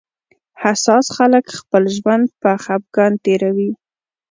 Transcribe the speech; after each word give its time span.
حساس 0.63 1.05
خلک 1.17 1.45
خپل 1.59 1.83
ژوند 1.97 2.25
په 2.41 2.51
خپګان 2.63 3.13
تېروي 3.23 3.71